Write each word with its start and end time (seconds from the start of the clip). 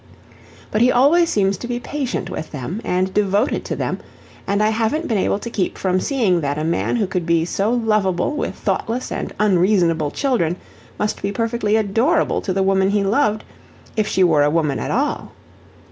But 0.71 0.81
he 0.81 0.91
always 0.91 1.29
seems 1.29 1.57
to 1.59 1.67
be 1.67 1.79
patient 1.79 2.27
with 2.31 2.49
them, 2.49 2.81
and 2.83 3.13
devoted 3.13 3.63
to 3.65 3.75
them, 3.75 3.99
and 4.47 4.63
I 4.63 4.69
haven't 4.69 5.07
been 5.07 5.19
able 5.19 5.37
to 5.37 5.49
keep 5.51 5.77
from 5.77 5.99
seeing 5.99 6.41
that 6.41 6.57
a 6.57 6.63
man 6.63 6.95
who 6.95 7.05
could 7.05 7.23
be 7.23 7.45
so 7.45 7.69
lovable 7.69 8.35
with 8.35 8.55
thoughtless 8.55 9.11
and 9.11 9.31
unreasonable 9.39 10.09
children 10.09 10.55
must 10.97 11.21
be 11.21 11.31
perfectly 11.31 11.75
adorable 11.75 12.41
to 12.41 12.51
the 12.51 12.63
woman 12.63 12.89
he 12.89 13.03
loved, 13.03 13.43
if 13.95 14.07
she 14.07 14.23
were 14.23 14.41
a 14.41 14.49
woman 14.49 14.79
at 14.79 14.89
all. 14.89 15.33